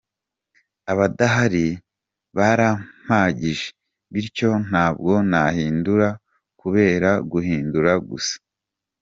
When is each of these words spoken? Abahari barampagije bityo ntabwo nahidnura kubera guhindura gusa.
Abahari 0.91 1.67
barampagije 2.37 3.67
bityo 4.13 4.51
ntabwo 4.67 5.11
nahidnura 5.29 6.09
kubera 6.61 7.09
guhindura 7.31 7.91
gusa. 8.09 8.35